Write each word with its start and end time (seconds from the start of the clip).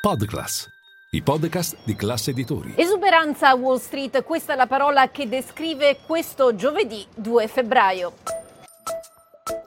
Podclass, 0.00 0.66
i 1.10 1.20
podcast 1.20 1.76
di 1.84 1.94
classe 1.94 2.30
editori. 2.30 2.72
Esuberanza 2.74 3.50
a 3.50 3.54
Wall 3.54 3.76
Street, 3.76 4.22
questa 4.22 4.54
è 4.54 4.56
la 4.56 4.66
parola 4.66 5.10
che 5.10 5.28
descrive 5.28 5.98
questo 6.06 6.54
giovedì 6.54 7.06
2 7.14 7.46
febbraio. 7.46 8.14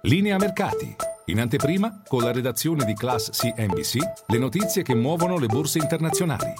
Linea 0.01 0.37
mercati. 0.37 0.95
In 1.25 1.39
anteprima, 1.39 2.01
con 2.07 2.23
la 2.23 2.31
redazione 2.31 2.83
di 2.83 2.95
Class 2.95 3.29
CNBC, 3.29 3.97
le 4.25 4.37
notizie 4.39 4.81
che 4.81 4.95
muovono 4.95 5.37
le 5.37 5.45
borse 5.45 5.77
internazionali. 5.77 6.51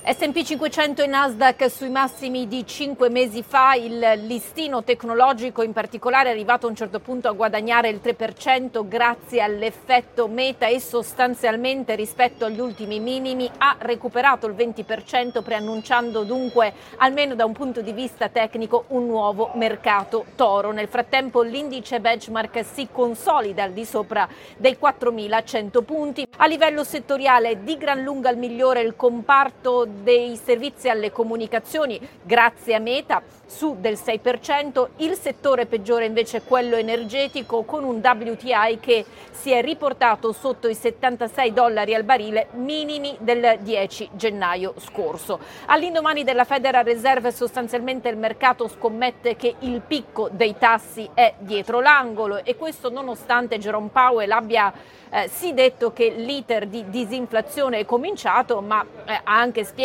S&P 0.00 0.42
500 0.42 1.02
e 1.02 1.06
Nasdaq 1.06 1.68
sui 1.68 1.90
massimi 1.90 2.46
di 2.46 2.64
cinque 2.64 3.10
mesi 3.10 3.42
fa, 3.42 3.74
il 3.74 3.98
listino 4.26 4.84
tecnologico 4.84 5.60
in 5.62 5.72
particolare 5.72 6.28
è 6.28 6.32
arrivato 6.32 6.66
a 6.66 6.70
un 6.70 6.76
certo 6.76 7.00
punto 7.00 7.28
a 7.28 7.32
guadagnare 7.32 7.88
il 7.90 8.00
3% 8.02 8.86
grazie 8.86 9.42
all'effetto 9.42 10.28
meta 10.28 10.66
e 10.66 10.80
sostanzialmente 10.80 11.96
rispetto 11.96 12.44
agli 12.46 12.60
ultimi 12.60 13.00
minimi 13.00 13.50
ha 13.58 13.76
recuperato 13.80 14.46
il 14.46 14.54
20% 14.54 15.42
preannunciando 15.42 16.22
dunque 16.22 16.72
almeno 16.98 17.34
da 17.34 17.44
un 17.44 17.52
punto 17.52 17.82
di 17.82 17.92
vista 17.92 18.28
tecnico 18.28 18.84
un 18.88 19.04
nuovo 19.04 19.50
mercato 19.54 20.26
toro. 20.36 20.70
Nel 20.70 20.88
frattempo 20.88 21.42
l'indice 21.42 22.00
benchmark 22.00 22.64
si 22.64 22.88
consolida 22.90 23.64
al 23.64 23.72
di 23.72 23.84
sopra 23.84 24.26
dei 24.56 24.78
4.100 24.80 25.84
punti. 25.84 26.26
A 26.36 26.46
livello 26.46 26.84
settoriale 26.84 27.62
di 27.62 27.76
gran 27.76 28.00
lunga 28.02 28.30
il 28.30 28.38
migliore 28.38 28.80
il 28.80 28.94
comparto 28.94 29.86
dei 30.02 30.36
servizi 30.36 30.88
alle 30.88 31.10
comunicazioni 31.10 32.00
grazie 32.22 32.74
a 32.74 32.78
Meta 32.78 33.22
su 33.48 33.76
del 33.80 33.94
6%, 33.94 34.88
il 34.96 35.14
settore 35.14 35.64
peggiore 35.64 36.04
invece 36.04 36.38
è 36.38 36.42
quello 36.44 36.76
energetico 36.76 37.62
con 37.62 37.82
un 37.82 37.96
WTI 37.96 38.78
che 38.78 39.04
si 39.30 39.50
è 39.50 39.62
riportato 39.62 40.32
sotto 40.32 40.68
i 40.68 40.74
76 40.74 41.52
dollari 41.54 41.94
al 41.94 42.04
barile 42.04 42.48
minimi 42.52 43.16
del 43.20 43.58
10 43.60 44.10
gennaio 44.12 44.74
scorso. 44.76 45.40
All'indomani 45.66 46.24
della 46.24 46.44
Federal 46.44 46.84
Reserve 46.84 47.32
sostanzialmente 47.32 48.10
il 48.10 48.18
mercato 48.18 48.68
scommette 48.68 49.36
che 49.36 49.54
il 49.60 49.80
picco 49.80 50.28
dei 50.30 50.56
tassi 50.58 51.08
è 51.14 51.34
dietro 51.38 51.80
l'angolo 51.80 52.44
e 52.44 52.54
questo 52.54 52.90
nonostante 52.90 53.58
Jerome 53.58 53.88
Powell 53.90 54.30
abbia 54.30 54.72
eh, 55.10 55.28
sì 55.28 55.54
detto 55.54 55.92
che 55.94 56.10
l'iter 56.10 56.66
di 56.66 56.90
disinflazione 56.90 57.78
è 57.78 57.84
cominciato 57.86 58.60
ma 58.60 58.84
eh, 59.06 59.12
ha 59.24 59.38
anche 59.38 59.64
spiegato 59.64 59.77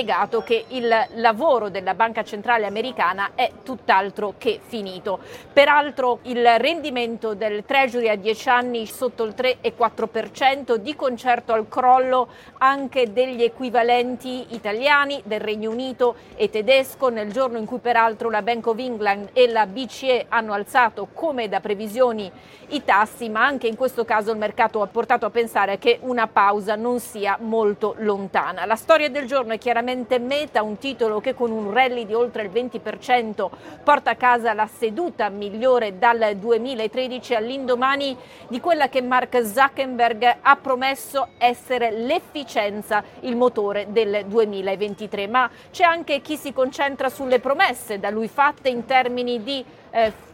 che 0.44 0.66
il 0.70 0.92
lavoro 1.18 1.70
della 1.70 1.94
Banca 1.94 2.24
Centrale 2.24 2.66
Americana 2.66 3.34
è 3.36 3.52
tutt'altro 3.62 4.34
che 4.40 4.60
finito. 4.66 5.20
Peraltro 5.54 6.18
il 6.24 6.44
rendimento 6.58 7.36
del 7.36 7.64
Treasury 7.64 8.10
a 8.10 8.16
10 8.16 8.50
anni 8.50 8.88
sotto 8.88 9.24
il 9.24 9.36
3,4% 9.38 10.78
di 10.78 10.96
concerto 10.96 11.54
al 11.54 11.68
crollo 11.68 12.30
anche 12.58 13.14
degli 13.14 13.44
equivalenti 13.44 14.56
italiani 14.56 15.22
del 15.26 15.42
Regno 15.42 15.70
Unito 15.70 16.16
e 16.36 16.50
tedesco 16.50 17.10
nel 17.10 17.32
giorno 17.32 17.60
in 17.60 17.66
cui 17.66 17.78
peraltro 17.78 18.32
la 18.32 18.42
Bank 18.42 18.66
of 18.66 18.80
England 18.80 19.30
e 19.34 19.48
la 19.48 19.68
BCE 19.68 20.26
hanno 20.28 20.54
alzato 20.54 21.10
come 21.14 21.48
da 21.48 21.60
previsioni 21.60 22.32
i 22.70 22.84
tassi, 22.84 23.30
ma 23.30 23.46
anche 23.46 23.68
in 23.68 23.76
questo 23.76 24.06
caso 24.06 24.32
il 24.32 24.38
mercato 24.40 24.82
ha 24.82 24.88
portato 24.88 25.28
a 25.28 25.30
pensare 25.30 25.78
che 25.78 26.00
una 26.02 26.26
pausa 26.26 26.76
non 26.76 27.00
sia 27.00 27.38
molto 27.40 27.94
lontana. 28.00 28.66
La 28.66 28.76
storia 28.76 29.10
del 29.10 29.28
giorno 29.28 29.54
è 29.54 29.60
chiaramente 29.60 29.82
Meta, 29.84 30.64
un 30.64 30.78
titolo 30.78 31.20
che 31.20 31.34
con 31.34 31.52
un 31.52 31.72
rally 31.72 32.06
di 32.06 32.14
oltre 32.14 32.44
il 32.44 32.50
20% 32.50 33.50
porta 33.84 34.12
a 34.12 34.16
casa 34.16 34.54
la 34.54 34.68
seduta 34.68 35.30
migliore 35.30 35.98
dal 35.98 36.36
2013 36.36 37.36
all'indomani 37.36 38.18
di 38.48 38.60
quella 38.60 38.90
che 38.90 39.02
Mark 39.02 39.46
Zuckerberg 39.46 40.38
ha 40.42 40.56
promesso 40.56 41.28
essere 41.38 41.92
l'efficienza, 41.92 43.04
il 43.22 43.36
motore 43.36 43.88
del 43.90 44.26
2023. 44.26 45.28
Ma 45.28 45.50
c'è 45.72 45.84
anche 45.84 46.22
chi 46.22 46.38
si 46.38 46.54
concentra 46.54 47.10
sulle 47.10 47.40
promesse 47.40 48.00
da 48.00 48.10
lui 48.10 48.28
fatte 48.28 48.70
in 48.70 48.86
termini 48.86 49.44
di 49.44 49.64
eh, 49.92 50.32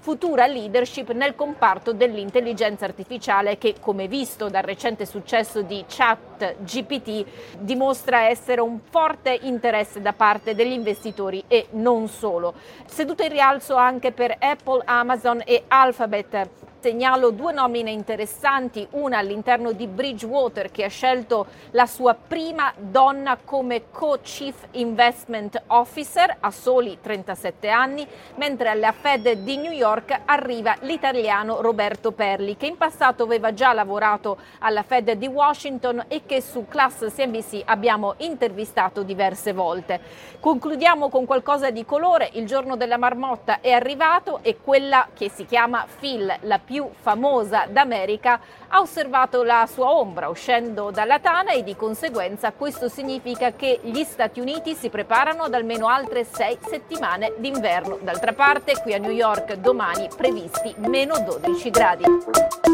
futura 0.00 0.46
leadership 0.46 1.12
nel 1.12 1.34
comparto 1.34 1.92
dell'intelligenza 1.92 2.84
artificiale 2.84 3.58
che, 3.58 3.74
come 3.80 4.08
visto 4.08 4.48
dal 4.48 4.62
recente 4.62 5.06
successo 5.06 5.62
di 5.62 5.84
Chat 5.88 6.56
GPT, 6.62 7.24
dimostra 7.58 8.28
essere 8.28 8.60
un 8.60 8.80
forte 8.88 9.38
interesse 9.42 10.00
da 10.00 10.12
parte 10.12 10.54
degli 10.54 10.72
investitori 10.72 11.44
e 11.48 11.66
non 11.70 12.08
solo. 12.08 12.54
Seduto 12.86 13.22
in 13.22 13.30
rialzo 13.30 13.74
anche 13.74 14.12
per 14.12 14.36
Apple, 14.38 14.82
Amazon 14.84 15.42
e 15.44 15.64
Alphabet 15.68 16.48
Segnalo 16.82 17.30
due 17.30 17.52
nomine 17.52 17.92
interessanti, 17.92 18.84
una 18.90 19.18
all'interno 19.18 19.70
di 19.70 19.86
Bridgewater 19.86 20.72
che 20.72 20.82
ha 20.82 20.88
scelto 20.88 21.46
la 21.70 21.86
sua 21.86 22.14
prima 22.14 22.72
donna 22.76 23.38
come 23.44 23.84
co-chief 23.92 24.66
investment 24.72 25.62
officer 25.68 26.38
a 26.40 26.50
soli 26.50 26.98
37 27.00 27.68
anni, 27.68 28.04
mentre 28.34 28.68
alla 28.68 28.90
Fed 28.90 29.30
di 29.30 29.58
New 29.58 29.70
York 29.70 30.22
arriva 30.24 30.74
l'italiano 30.80 31.60
Roberto 31.60 32.10
Perli 32.10 32.56
che 32.56 32.66
in 32.66 32.76
passato 32.76 33.22
aveva 33.22 33.54
già 33.54 33.72
lavorato 33.72 34.38
alla 34.58 34.82
Fed 34.82 35.12
di 35.12 35.28
Washington 35.28 36.06
e 36.08 36.22
che 36.26 36.40
su 36.40 36.66
Class 36.66 37.14
CNBC 37.14 37.62
abbiamo 37.64 38.14
intervistato 38.16 39.04
diverse 39.04 39.52
volte. 39.52 40.00
Concludiamo 40.40 41.08
con 41.10 41.26
qualcosa 41.26 41.70
di 41.70 41.84
colore, 41.84 42.30
il 42.32 42.44
giorno 42.44 42.74
della 42.74 42.96
marmotta 42.98 43.60
è 43.60 43.70
arrivato 43.70 44.40
e 44.42 44.56
quella 44.60 45.06
che 45.14 45.30
si 45.30 45.46
chiama 45.46 45.86
Phil, 46.00 46.38
la 46.40 46.58
più 46.58 46.70
più 46.72 46.88
famosa 46.98 47.66
d'America, 47.68 48.40
ha 48.68 48.80
osservato 48.80 49.42
la 49.42 49.68
sua 49.70 49.90
ombra 49.90 50.30
uscendo 50.30 50.90
dalla 50.90 51.18
tana 51.18 51.50
e 51.50 51.62
di 51.62 51.76
conseguenza 51.76 52.52
questo 52.52 52.88
significa 52.88 53.52
che 53.52 53.80
gli 53.82 54.02
Stati 54.04 54.40
Uniti 54.40 54.74
si 54.74 54.88
preparano 54.88 55.42
ad 55.42 55.52
almeno 55.52 55.86
altre 55.86 56.24
sei 56.24 56.56
settimane 56.66 57.34
d'inverno. 57.36 57.98
D'altra 58.00 58.32
parte 58.32 58.80
qui 58.80 58.94
a 58.94 58.98
New 58.98 59.10
York 59.10 59.52
domani 59.56 60.08
previsti 60.16 60.74
meno 60.78 61.18
12 61.18 61.70
gradi. 61.70 62.71